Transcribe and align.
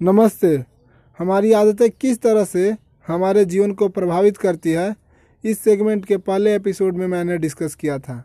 नमस्ते। 0.00 0.48
हमारी 1.18 1.52
आदतें 1.52 1.90
किस 1.90 2.20
तरह 2.22 2.44
से 2.44 2.70
हमारे 3.08 3.44
जीवन 3.44 3.72
को 3.72 3.88
प्रभावित 3.88 4.36
करती 4.36 4.70
है, 4.70 4.94
इस 5.44 5.58
सेगमेंट 5.58 6.04
के 6.04 6.16
पहले 6.18 6.54
एपिसोड 6.54 6.96
में 6.96 7.06
मैंने 7.06 7.36
डिस्कस 7.38 7.74
किया 7.74 7.98
था। 7.98 8.24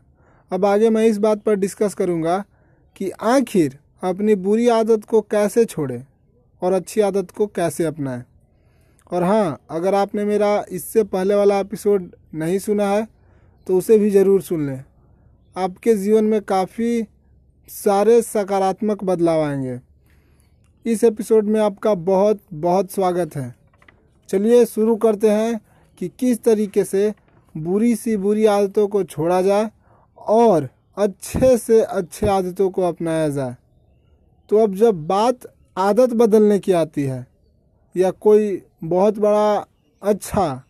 अब 0.52 0.66
आगे 0.66 0.90
मैं 0.90 1.06
इस 1.06 1.18
बात 1.18 1.42
पर 1.44 1.56
डिस्कस 1.56 1.94
करूँगा 1.94 2.38
कि 2.96 3.10
आखिर 3.12 3.78
अपनी 4.04 4.36
बुरी 4.36 4.68
आदत 4.68 5.04
को 5.06 5.22
कैसे 5.22 5.66
छोड़ें 5.66 6.06
और 6.62 6.74
अच्छी 6.74 7.02
आदत 7.02 7.32
को 7.32 7.48
कैसे 7.48 7.86
अपनाएँ। 7.86 8.24
और 9.12 9.24
हाँ 9.24 9.60
अगर 9.72 9.96
आपने 9.96 10.26
मेरा 10.26 10.54
इससे 10.70 11.04
पहले 11.06 11.36
वाला 11.36 11.60
एपिसोड 11.60 12.10
नहीं 12.36 12.60
सुना 12.60 12.88
है 12.90 13.08
तो 13.68 13.78
उसे 13.78 13.98
भी 13.98 14.10
ज़रूर 14.10 14.42
सुन 14.42 14.66
लें। 14.68 14.84
आपके 15.56 15.96
जीवन 15.96 16.24
में 16.24 16.42
काफ़ी 16.44 17.04
सारे 17.70 18.22
सकारात्मक 18.22 19.04
बदलाव 19.04 19.44
आएँगे। 19.44 19.80
इस 20.86 21.04
एपिसोड 21.04 21.46
में 21.46 21.60
आपका 21.62 21.94
बहुत 21.96 22.40
बहुत 22.54 22.92
स्वागत 22.92 23.36
है। 23.36 23.54
चलिए 24.30 24.66
शुरू 24.66 24.96
करते 24.96 25.30
हैं 25.30 25.60
कि 25.98 26.08
किस 26.20 26.44
तरीके 26.44 26.84
से 26.84 27.14
बुरी 27.56 27.96
सी 27.96 28.16
बुरी 28.18 28.46
आदतों 28.46 28.88
को 28.88 29.04
छोड़ा 29.04 29.42
जाए 29.42 29.70
और 30.18 30.70
अच्छे 30.98 31.58
से 31.58 31.82
अच्छे 31.82 32.28
आदतों 32.28 32.70
को 32.70 32.82
अपनाया 32.84 33.28
जाए। 33.30 33.56
तो 34.50 34.58
अब 34.58 34.76
जब 34.76 35.08
बात 35.08 35.48
आदत 35.78 36.14
बदलने 36.14 36.60
की 36.60 36.72
आती 36.74 37.04
है, 37.04 37.26
या 37.96 38.12
कोई 38.12 38.62
बहुत 38.84 39.20
बड़ा 39.20 39.66
अच्छा 40.02 40.64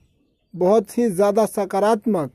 बहुत 0.53 0.97
ही 0.97 1.09
ज़्यादा 1.09 1.45
सकारात्मक 1.47 2.31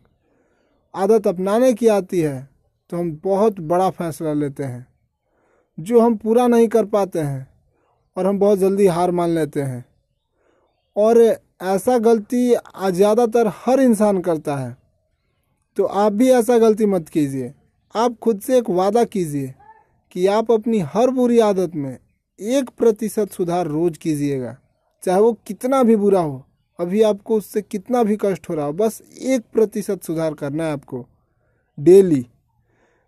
आदत 0.95 1.27
अपनाने 1.27 1.73
की 1.73 1.87
आती 1.91 2.21
है 2.21 2.49
तो 2.91 2.97
हम 2.97 3.21
बहुत 3.25 3.61
बड़ा 3.63 3.91
फैसला 3.93 4.33
लेते 4.35 4.65
हैं, 4.65 4.87
जो 5.79 6.01
हम 6.01 6.17
पूरा 6.17 6.47
नहीं 6.49 6.69
कर 6.69 6.85
पाते 6.87 7.19
हैं। 7.21 7.49
और 8.17 8.27
हम 8.27 8.39
बहुत 8.39 8.59
जल्दी 8.59 8.87
हार 8.87 9.11
मान 9.11 9.31
लेते 9.31 9.63
हैं। 9.63 9.85
और 10.97 11.19
ऐसा 11.63 11.99
गलती 11.99 12.55
ज़्यादातर 12.87 13.53
हर 13.57 13.81
इंसान 13.81 14.21
करता 14.21 14.57
है। 14.57 14.77
तो 15.77 15.85
आप 15.85 16.13
भी 16.13 16.31
ऐसा 16.31 16.59
गलती 16.59 16.87
मत 16.87 17.09
कीजिए। 17.09 17.53
आप 17.95 18.17
खुद 18.19 18.41
से 18.41 18.59
एक 18.59 18.71
वादा 18.71 19.05
कीजिए 19.05 19.55
कि 20.15 20.27
आप 20.29 20.51
अपनी 20.53 20.79
हर 20.95 21.11
बुरी 21.11 21.39
आदत 21.39 21.75
में 21.75 21.97
एक 22.39 22.71
प्रतिशत 22.79 23.33
सुधार 23.33 23.67
रोज 23.67 23.97
कीजिएगा। 23.97 24.57
चाहे 25.03 25.21
वो 25.21 25.33
कितना 25.47 25.83
भी 25.83 25.97
बुरा 25.97 26.21
हो, 26.21 26.45
अभी 26.79 27.03
आपको 27.03 27.37
उससे 27.37 27.63
कितना 27.63 28.03
भी 28.03 28.17
कष्ट 28.21 28.49
हो 28.49 28.55
रहा 28.55 28.67
हो, 28.67 28.73
बस 28.73 29.03
एक 29.15 29.43
प्रतिशत 29.53 30.03
सुधार 30.03 30.35
करना 30.35 30.65
है 30.65 30.73
आपको। 30.73 31.07
डेली। 31.79 32.27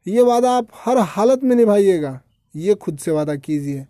ये 0.07 0.23
वादा 0.23 0.51
आप 0.51 0.69
हर 0.75 0.99
हालत 0.99 1.45
में 1.45 1.55
निभाइएगा। 1.57 2.21
ये 2.55 2.75
खुद 2.75 2.99
से 2.99 3.11
वादा 3.11 3.35
कीजिए। 3.37 3.87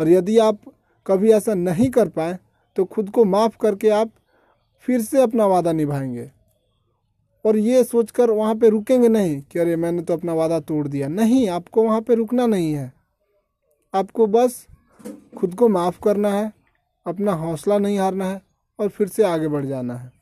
और 0.00 0.08
यदि 0.08 0.38
आप 0.38 0.58
कभी 1.06 1.32
ऐसा 1.32 1.54
नहीं 1.54 1.88
कर 1.90 2.08
पाए 2.08 2.38
तो 2.76 2.84
खुद 2.86 3.10
को 3.10 3.24
माफ़ 3.26 3.56
करके 3.60 3.88
आप 3.90 4.10
फिर 4.84 5.00
से 5.02 5.22
अपना 5.22 5.46
वादा 5.46 5.72
निभाएँगे। 5.72 6.30
और 7.44 7.56
ये 7.56 7.82
सोचकर 7.84 8.30
वहाँ 8.30 8.54
पे 8.54 8.68
रुकेंगे 8.68 9.08
नहीं 9.08 9.40
कि 9.42 9.58
अरे 9.58 9.76
मैंने 9.76 10.02
तो 10.02 10.14
अपना 10.14 10.34
वादा 10.34 10.60
तोड़ 10.60 10.86
दिया। 10.88 11.08
नहीं, 11.08 11.48
आपको 11.48 11.82
वहाँ 11.82 12.00
पे 12.00 12.14
रुकना 12.14 12.46
नहीं 12.46 12.72
है। 12.72 12.92
आपको 13.94 14.26
बस 14.26 14.66
खुद 15.38 15.54
को 15.54 15.68
माफ़ 15.68 16.00
करना 16.04 16.28
है, 16.28 16.52
अपना 17.06 17.32
हौसला 17.32 17.78
नहीं 17.78 17.98
हारना 17.98 18.24
है 18.24 18.40
और 18.78 18.88
फिर 18.88 19.08
से 19.08 19.22
आगे 19.24 19.48
बढ़ 19.48 19.66
जाना 19.66 19.94
है। 19.94 20.12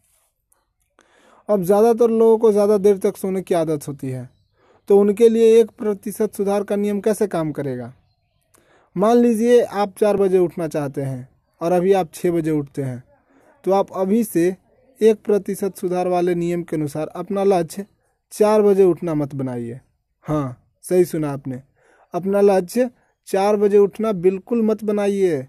अब 1.49 1.63
ज़्यादातर 1.63 2.11
लोगों 2.11 2.39
को 2.39 2.53
ज़्यादा 2.53 2.79
देर 2.79 2.99
तक 2.99 3.17
सोने 3.17 3.43
की 3.43 3.55
आदत 3.55 3.89
होती 3.89 4.11
है 4.11 4.29
तो 4.89 4.99
उनके 4.99 5.29
लिए 5.29 5.61
एक 5.61 5.71
प्रतिशत 5.71 6.35
सुधार 6.35 6.65
का 6.65 6.77
नियम 6.77 7.01
कैसे 7.01 7.27
काम 7.27 7.53
करेगा? 7.53 7.93
मान 8.99 9.17
लीजिए 9.17 9.61
आप 9.63 9.93
चार 9.99 10.17
बजे 10.17 10.39
उठना 10.39 10.67
चाहते 10.69 11.03
हैं 11.03 11.29
और 11.61 11.73
अभी 11.73 11.93
आप 11.93 12.11
छः 12.15 12.31
बजे 12.31 12.51
उठते 12.51 12.83
हैं 12.83 13.03
तो 13.65 13.73
आप 13.73 13.93
अभी 13.93 14.25
से 14.25 14.57
एक 15.01 15.17
प्रतिशत 15.25 15.77
सुधार 15.77 16.09
वाले 16.09 16.35
नियम 16.35 16.63
के 16.63 16.77
अनुसार 16.77 17.07
अपना 17.07 17.45
लक्ष्य 17.45 17.85
चार 18.33 18.63
बजे 18.63 18.85
उठना 18.85 19.15
मत 19.15 19.35
बनाइए। 19.35 19.81
हाँ 20.21 20.63
सही 20.83 21.05
सुना 21.05 21.31
आपने। 21.31 21.63
अपना 22.15 22.41
लक्ष्य 22.41 22.91
चार 23.29 23.57
बजे 23.57 23.79
उठना 23.79 24.13
बिल्कुल 24.13 24.63
मत 24.63 24.85
बनाइए, 24.85 25.47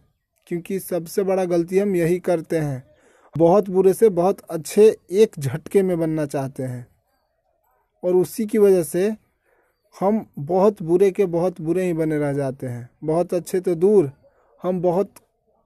क्योंकि 0.48 0.80
सबसे 0.80 1.24
बड़ा 1.24 1.46
गलती 1.46 1.80
हम 1.80 1.96
यही 1.96 2.20
करते 2.20 2.58
हैं। 2.58 2.84
बहुत 3.38 3.70
बुरे 3.70 3.94
से 3.94 4.10
बहुत 4.10 4.42
अच्छे 4.50 4.98
एक 5.12 5.40
झटके 5.40 5.84
में 5.84 6.00
बनना 6.00 6.26
चाहते 6.26 6.64
हैं। 6.64 6.88
और 8.04 8.16
उसी 8.16 8.46
की 8.46 8.58
वजह 8.58 8.84
से 8.84 9.16
हम 9.96 10.26
बहुत 10.40 10.82
बुरे 10.82 11.12
के 11.12 11.26
बहुत 11.26 11.62
बुरे 11.62 11.86
ही 11.86 11.94
बने 11.94 12.18
रह 12.18 12.34
जाते 12.34 12.68
हैं। 12.68 12.90
बहुत 13.04 13.34
अच्छे 13.34 13.60
तो 13.60 13.76
दूर, 13.76 14.12
हम 14.64 14.82
बहुत 14.82 15.14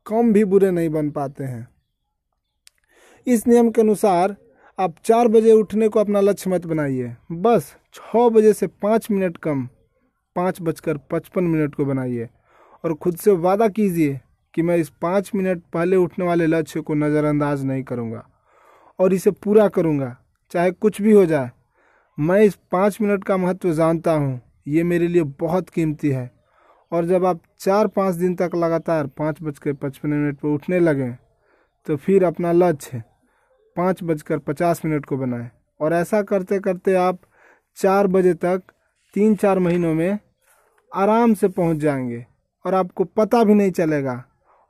कम 0.06 0.32
भी 0.34 0.44
बुरे 0.46 0.72
नहीं 0.72 0.90
बन 0.90 1.10
पाते 1.10 1.44
हैं। 1.44 1.68
इस 3.28 3.48
नियम 3.48 3.70
के 3.72 3.82
अनुसार 3.82 4.36
आप 4.80 4.96
चार 5.06 5.28
बजे 5.28 5.52
उठने 5.52 5.88
को 5.88 6.00
अपना 6.00 6.20
लक्ष्य 6.20 6.50
मत 6.50 6.66
बनाइए। 6.66 7.16
बस 7.32 7.76
छः 7.94 8.28
बजे 8.30 8.54
से 8.54 8.68
पाँच 8.68 9.12
मिनट 9.12 9.38
कम, 9.38 9.68
पाँच 10.36 10.62
बजकर 10.62 10.98
पचपन 11.12 11.44
मिनट 11.44 11.76
को 11.76 11.86
बनाइए। 11.86 12.30
और 12.84 12.94
खुद 12.94 13.18
से 13.18 13.32
वादा 13.32 13.68
कीजिए 13.68 14.20
कि 14.54 14.62
मैं 14.62 14.78
इस 14.78 14.90
पाँच 15.02 15.32
मिनट 15.36 15.62
पहले 15.74 15.96
उठने 15.96 16.26
वाले 16.26 16.48
लक्ष्य 16.48 16.82
को 16.82 16.94
नज़रअंदाज 16.94 17.64
नहीं 17.66 17.84
करूँगा। 17.84 18.26
और 19.00 19.14
इसे 19.14 19.32
पूरा 19.32 19.68
करूँगा, 19.68 20.16
चाहे 20.52 20.72
कुछ 20.72 21.02
भी 21.02 21.12
हो 21.12 21.26
जाए। 21.26 21.52
मैं 22.18 22.42
इस 22.42 22.56
पाँच 22.72 22.98
मिनट 23.02 23.24
का 23.24 23.36
महत्व 23.38 23.72
जानता 23.74 24.12
हूँ। 24.12 24.40
ये 24.68 24.84
मेरे 24.84 25.08
लिए 25.08 25.24
बहुत 25.40 25.70
कीमती 25.70 26.10
है। 26.10 26.30
और 26.92 27.06
जब 27.06 27.26
आप 27.26 27.40
चार 27.60 27.88
पाँच 27.88 28.16
दिन 28.16 28.36
तक 28.36 28.52
लगातार 28.56 29.08
पाँच 29.08 29.38
बजकर 29.44 29.74
पचपन 29.74 30.10
मिनट 30.10 30.38
पर 30.38 30.48
उठने 30.48 30.80
लगें 30.80 31.16
तो 31.88 31.96
फिर 31.96 32.24
अपना 32.24 32.52
लक्ष्य 32.52 33.02
पाँच 33.76 34.04
बजकर 34.04 34.38
पचास 34.40 34.82
मिनट 34.86 35.06
को 35.06 35.18
बनाएँ। 35.18 35.50
और 35.80 35.94
ऐसा 35.94 36.22
करते 36.22 36.60
करते 36.60 36.94
आप 36.96 37.20
चार 37.78 38.08
बजे 38.08 38.34
तक 38.34 38.62
तीन 39.14 39.36
चार 39.36 39.60
महीनों 39.60 39.94
में 39.94 40.20
आराम 40.92 41.34
से 41.34 41.48
पहुँच 41.48 41.78
जाएँगे 41.78 42.26
और 42.66 42.74
आपको 42.74 43.04
पता 43.04 43.44
भी 43.44 43.54
नहीं 43.54 43.72
चलेगा 43.72 44.24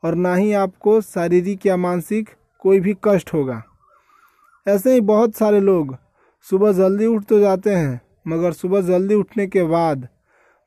और 0.03 0.15
ना 0.15 0.33
ही 0.35 0.53
आपको 0.53 0.99
शारीरिक 1.01 1.65
या 1.65 1.77
मानसिक 1.77 2.29
कोई 2.61 2.79
भी 2.79 2.95
कष्ट 3.03 3.33
होगा। 3.33 3.61
ऐसे 4.65 4.93
ही 4.93 5.01
बहुत 5.01 5.35
सारे 5.35 5.59
लोग 5.59 5.95
सुबह 6.47 6.71
जल्दी 6.71 7.05
उठ 7.05 7.23
तो 7.23 7.39
जाते 7.39 7.75
हैं, 7.75 7.99
मगर 8.27 8.51
सुबह 8.51 8.81
जल्दी 8.81 9.15
उठने 9.15 9.47
के 9.47 9.63
बाद 9.63 10.07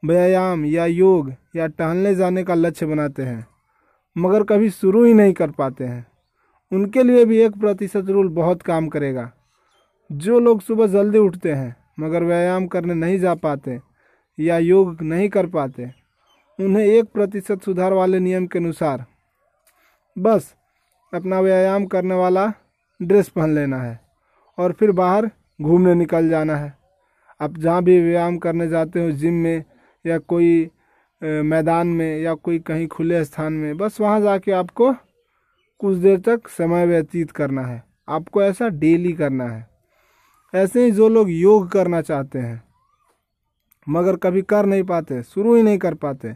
व्यायाम 0.03 0.65
या 0.65 0.87
योग 0.87 1.33
या 1.57 1.67
टहलने 1.67 2.15
जाने 2.15 2.45
का 2.45 2.55
लक्ष्य 2.55 2.87
बनाते 2.87 3.23
हैं, 3.23 3.47
मगर 4.17 4.43
कभी 4.43 4.71
शुरू 4.71 5.05
ही 5.05 5.15
नहीं 5.15 5.33
कर 5.33 5.51
पाते 5.51 5.85
हैं। 5.85 6.07
उनके 6.73 7.03
लिए 7.03 7.25
भी 7.25 7.39
एक 7.39 7.59
प्रतिशत 7.61 8.09
रूल 8.09 8.29
बहुत 8.29 8.63
काम 8.63 8.89
करेगा। 8.89 9.31
जो 10.11 10.41
लोग 10.41 10.61
सुबह 10.61 10.87
जल्दी 10.87 11.19
उठते 11.19 11.53
हैं, 11.53 11.77
मगर 12.01 12.25
व्यायाम 12.25 12.67
करने 12.67 12.95
नहीं 12.95 13.19
जा 13.19 13.35
पाते 13.35 13.79
या 14.39 14.59
योग 14.59 15.03
नहीं 15.03 15.29
कर 15.29 15.47
पाते, 15.47 15.91
उन्हें 16.59 16.85
एक 16.85 17.05
प्रतिशत 17.05 17.63
सुधार 17.63 17.93
वाले 17.93 18.19
नियम 18.21 18.47
के 18.47 18.59
अनुसार 18.59 19.05
बस 20.17 20.55
अपना 21.13 21.41
व्यायाम 21.41 21.87
करने 21.87 22.15
वाला 22.15 22.53
ड्रेस 23.01 23.29
पहन 23.29 23.55
लेना 23.55 23.83
है 23.83 23.99
और 24.59 24.73
फिर 24.73 24.93
बाहर 24.93 25.31
घूमने 25.61 25.95
निकल 25.95 26.29
जाना 26.29 26.57
है। 26.57 26.75
आप 27.41 27.59
जहाँ 27.59 27.83
भी 27.85 28.01
व्यायाम 28.01 28.37
करने 28.39 28.69
जाते 28.69 29.05
हो, 29.05 29.11
जिम 29.11 29.35
में 29.35 29.65
या 30.05 30.19
कोई 30.19 30.71
मैदान 31.23 31.87
में 31.87 32.19
या 32.19 32.35
कोई 32.35 32.59
कहीं 32.59 32.87
खुले 32.89 33.25
स्थान 33.25 33.53
में, 33.53 33.77
बस 33.77 34.01
वहाँ 34.01 34.21
जाके 34.21 34.53
आपको 34.53 34.93
कुछ 35.81 35.97
देर 35.97 36.19
तक 36.21 36.49
समय 36.49 36.87
व्यतीत 36.87 37.31
करना 37.31 37.63
है। 37.63 37.83
आपको 38.09 38.43
ऐसा 38.43 38.69
डेली 38.69 39.13
करना 39.13 39.49
है। 39.49 39.69
ऐसे 40.55 40.85
ही 40.85 40.91
जो 40.91 41.09
लोग 41.09 41.31
योग 41.31 41.69
करना 41.71 42.01
चाहते 42.03 42.39
हैं, 42.39 42.63
मगर 43.87 44.17
कभी 44.17 44.43
कर 44.43 44.67
नहीं 44.67 44.83
पाते, 44.83 45.23
शुरू 45.23 45.55
ही 45.55 45.63
नहीं 45.63 45.79
कर 45.79 45.95
पाते, 45.95 46.35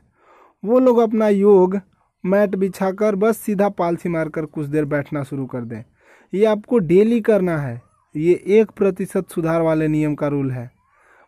वो 0.63 0.79
लोग 0.79 0.99
अपना 0.99 1.29
योग 1.29 1.79
मैट 2.25 2.55
बिछाकर 2.55 3.15
बस 3.15 3.37
सीधा 3.37 3.69
पालथी 3.69 4.09
मारकर 4.09 4.47
कुछ 4.47 4.67
देर 4.67 4.85
बैठना 4.85 5.23
शुरू 5.23 5.47
कर 5.47 5.61
दें। 5.61 5.83
ये 6.33 6.45
आपको 6.45 6.79
डेली 6.79 7.21
करना 7.21 7.57
है। 7.59 7.81
ये 8.15 8.33
एक 8.51 8.71
प्रतिशत 8.71 9.31
सुधार 9.31 9.63
वाले 9.63 9.89
नियम 9.89 10.15
का 10.15 10.29
रूल 10.29 10.51
है। 10.51 10.71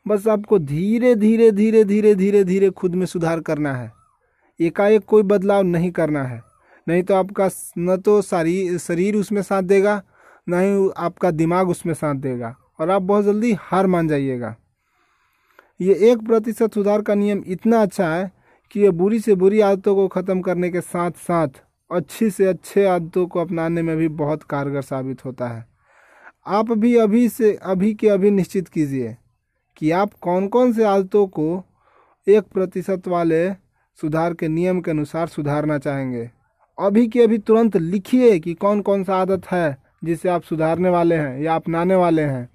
बस 0.07 0.27
आपको 0.29 0.59
धीरे 0.59 1.15
धीरे 1.15 1.51
धीरे 1.51 1.85
धीरे 1.85 2.15
धीरे 2.15 2.45
धीरे 2.45 2.71
खुद 2.71 2.95
में 2.95 3.07
सुधार 3.07 3.41
करना 3.41 3.75
है। 3.75 3.93
एकाएक 4.61 5.05
कोई 5.05 5.23
बदलाव 5.23 5.63
नहीं 5.63 5.91
करना 5.91 6.25
है। 6.25 6.43
नहीं 6.87 7.03
तो 7.03 7.15
आपका 7.15 7.49
न 7.79 7.97
तो 7.97 8.21
शरीर 8.23 8.79
शरीर 8.79 9.17
उसमें 9.17 9.43
साथ 9.43 9.63
देगा, 9.63 10.03
न 10.47 10.55
ही 10.55 10.91
आपका 10.97 11.31
दिमाग 11.31 11.69
उसमें 11.69 11.95
साथ 11.95 12.15
देगा। 12.15 12.55
और 12.81 12.91
आप 12.91 13.03
बहुत 13.03 13.25
जल्दी 13.25 13.53
हार 13.61 13.87
मान 13.87 14.09
जाइएगा। 14.09 14.55
ये 15.81 15.95
एक 16.11 16.27
प्रतिशत 16.27 16.75
सुधार 16.75 17.03
का 17.03 17.15
नियम 17.15 17.43
इतना 17.47 17.83
अच्छा 17.83 18.09
है 18.09 18.31
कि 18.71 18.81
ये 18.81 18.91
बुरी 18.91 19.19
से 19.21 19.35
बुरी 19.35 19.61
आदतों 19.61 19.95
को 19.95 20.09
ख़त्म 20.09 20.41
करने 20.41 20.71
के 20.71 20.81
साथ 20.81 21.11
साथ 21.11 21.63
अच्छी 21.91 22.31
से 22.31 22.47
अच्छे 22.47 22.85
आदतों 22.87 23.27
को 23.27 23.41
अपनाने 23.41 23.83
में 23.83 23.97
भी 23.97 24.09
बहुत 24.09 24.43
कारगर 24.43 24.83
साबित 24.83 25.25
होता 25.25 25.49
है। 25.49 25.72
आप 26.47 26.71
भी 26.73 26.95
अभी 26.97 27.29
से, 27.29 27.53
अभी 27.55 27.93
के 27.95 28.09
अभी 28.09 28.31
निश्चित 28.31 28.69
कीजिए 28.69 29.17
कि 29.77 29.91
आप 29.91 30.13
कौन 30.15 30.47
कौन 30.49 30.73
से 30.73 30.85
आदतों 30.85 31.27
को 31.27 31.65
एक 32.27 32.45
प्रतिशत 32.45 33.07
वाले 33.09 33.53
सुधार 33.99 34.35
के 34.35 34.49
नियम 34.49 34.81
के 34.81 34.91
अनुसार 34.91 35.27
सुधारना 35.27 35.79
चाहेंगे। 35.79 36.31
अभी 36.79 37.07
के 37.09 37.23
अभी 37.23 37.39
तुरंत 37.39 37.77
लिखिए 37.77 38.39
कि 38.39 38.55
कौन 38.55 38.81
कौन 38.83 39.05
सा 39.05 39.17
आदत 39.17 39.47
है 39.47 39.77
जिसे 40.05 40.29
आप 40.29 40.43
सुधारने 40.43 40.89
वाले 40.89 41.15
हैं 41.15 41.39
या 41.41 41.55
अपनाने 41.55 41.95
वाले 41.95 42.23
हैं। 42.23 42.49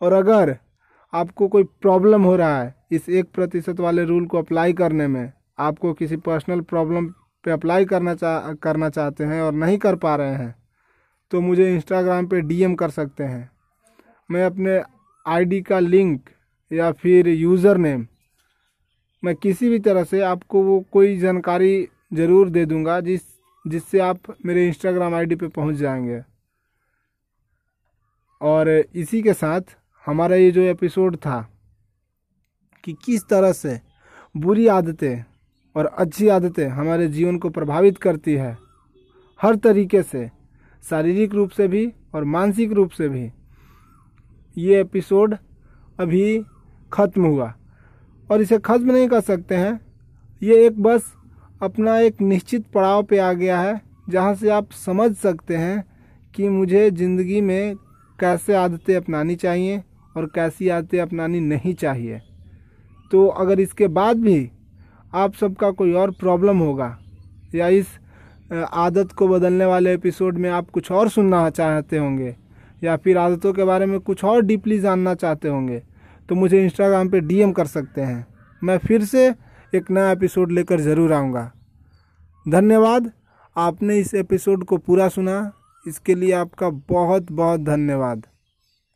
और 0.00 0.12
अगर 0.12 0.56
आपको 1.12 1.48
कोई 1.48 1.64
प्रॉब्लम 1.64 2.24
हो 2.24 2.34
रहा 2.36 2.62
है 2.62 2.74
इस 2.92 3.08
एक 3.08 3.30
प्रतिशत 3.34 3.80
वाले 3.80 4.04
रूल 4.04 4.26
को 4.26 4.38
अप्लाई 4.38 4.72
करने 4.72 5.06
में, 5.08 5.32
आपको 5.58 5.92
किसी 5.92 6.16
पर्सनल 6.16 6.60
प्रॉब्लम 6.60 7.06
पे 7.44 7.50
अप्लाई 7.50 7.84
करना 7.84 8.14
चाह 8.14 8.52
करना 8.52 8.88
चाहते 8.90 9.24
हैं 9.24 9.40
और 9.42 9.52
नहीं 9.52 9.78
कर 9.78 9.96
पा 9.96 10.16
रहे 10.16 10.34
हैं 10.34 10.54
तो 11.34 11.40
मुझे 11.40 11.74
इंस्टाग्राम 11.74 12.26
पे 12.26 12.40
डीएम 12.40 12.74
कर 12.74 12.90
सकते 12.90 13.24
हैं। 13.24 13.50
मैं 14.30 14.44
अपने 14.44 14.80
आईडी 15.26 15.60
का 15.60 15.78
लिंक 15.80 16.28
या 16.70 16.90
फिर 16.92 17.28
यूज़र 17.28 17.76
नेम 17.76 18.06
मैं 19.22 19.34
किसी 19.34 19.68
भी 19.68 19.78
तरह 19.78 20.04
से 20.04 20.20
आपको 20.22 20.62
वो 20.62 20.78
कोई 20.92 21.16
जानकारी 21.18 21.88
ज़रूर 22.12 22.48
दे 22.48 22.64
दूँगा 22.66 22.98
जिस, 23.00 23.20
जिससे 23.64 23.98
आप 24.00 24.18
मेरे 24.46 24.66
इंस्टाग्राम 24.68 25.14
आईडी 25.14 25.36
पे 25.36 25.48
पहुँच 25.48 25.76
जाएँगे। 25.76 26.20
और 28.40 28.68
इसी 28.68 29.22
के 29.22 29.34
साथ 29.34 29.76
हमारा 30.06 30.36
ये 30.36 30.50
जो 30.50 30.62
एपिसोड 30.62 31.16
था 31.16 31.40
कि 32.84 32.96
किस 33.04 33.28
तरह 33.28 33.52
से 33.52 33.78
बुरी 34.34 34.66
आदतें 34.68 35.24
और 35.76 35.86
अच्छी 35.86 36.28
आदतें 36.28 36.66
हमारे 36.68 37.08
जीवन 37.08 37.38
को 37.38 37.50
प्रभावित 37.50 37.98
करती 37.98 38.34
है, 38.34 38.56
हर 39.40 39.56
तरीके 39.56 40.02
से 40.04 40.30
शारीरिक 40.90 41.34
रूप 41.34 41.50
से 41.50 41.66
भी 41.68 41.86
और 42.14 42.24
मानसिक 42.26 42.72
रूप 42.72 42.90
से 42.90 43.08
भी 43.08 43.30
ये 44.56 44.80
एपिसोड 44.80 45.36
अभी 46.00 46.44
ख़त्म 46.92 47.24
हुआ। 47.24 47.52
और 48.30 48.42
इसे 48.42 48.58
ख़त्म 48.58 48.92
नहीं 48.92 49.08
कर 49.08 49.20
सकते 49.20 49.54
हैं। 49.54 49.80
ये 50.42 50.66
एक 50.66 50.82
बस 50.82 51.12
अपना 51.62 51.98
एक 51.98 52.20
निश्चित 52.20 52.66
पड़ाव 52.66 53.02
पे 53.02 53.18
आ 53.18 53.32
गया 53.32 53.60
है, 53.60 53.80
जहाँ 54.10 54.34
से 54.34 54.50
आप 54.50 54.70
समझ 54.76 55.14
सकते 55.16 55.56
हैं 55.56 55.84
कि 56.34 56.48
मुझे 56.48 56.90
ज़िंदगी 56.90 57.40
में 57.40 57.74
कैसे 58.18 58.54
आदतें 58.54 58.94
अपनानी 58.96 59.36
चाहिए 59.36 59.82
और 60.16 60.26
कैसी 60.34 60.68
आदतें 60.68 60.98
अपनानी 61.00 61.40
नहीं 61.40 61.74
चाहिए। 61.74 62.20
तो 63.10 63.26
अगर 63.26 63.60
इसके 63.60 63.88
बाद 63.88 64.16
भी 64.16 64.50
आप 65.14 65.34
सबका 65.34 65.70
कोई 65.70 65.92
और 65.92 66.10
प्रॉब्लम 66.10 66.58
होगा 66.58 66.96
या 67.54 67.68
इस 67.70 67.98
आदत 68.50 69.12
को 69.12 69.28
बदलने 69.28 69.64
वाले 69.64 69.92
एपिसोड 69.94 70.38
में 70.38 70.48
आप 70.50 70.70
कुछ 70.70 70.90
और 70.92 71.08
सुनना 71.08 71.48
चाहते 71.50 71.98
होंगे, 71.98 72.34
या 72.82 72.96
फिर 72.96 73.18
आदतों 73.18 73.52
के 73.52 73.64
बारे 73.64 73.86
में 73.86 73.98
कुछ 74.00 74.24
और 74.24 74.42
डीपली 74.42 74.78
जानना 74.78 75.14
चाहते 75.14 75.48
होंगे 75.48 75.82
तो 76.28 76.34
मुझे 76.34 76.62
इंस्टाग्राम 76.64 77.08
पे 77.08 77.20
डीएम 77.20 77.52
कर 77.52 77.66
सकते 77.66 78.00
हैं। 78.00 78.26
मैं 78.62 78.76
फिर 78.78 79.04
से 79.04 79.26
एक 79.72 79.90
नया 79.90 80.10
एपिसोड 80.10 80.52
लेकर 80.52 80.80
ज़रूर 80.80 81.12
आऊँगा। 81.12 81.50
धन्यवाद। 82.46 83.10
आपने 83.56 83.98
इस 83.98 84.14
एपिसोड 84.14 84.64
को 84.64 84.76
पूरा 84.78 85.08
सुना। 85.08 85.52
इसके 85.84 86.14
लिए 86.14 86.32
आपका 86.34 86.70
बहुत 86.88 87.32
बहुत 87.32 87.60
धन्यवाद। 87.62 88.22